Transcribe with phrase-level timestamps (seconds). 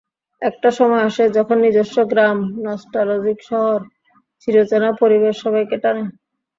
[0.41, 3.79] একটা সময় আসে, যখন নিজস্ব গ্রাম, নস্টালজিক শহর,
[4.41, 6.03] চিরচেনা পরিবেশ সবাইকে টানে।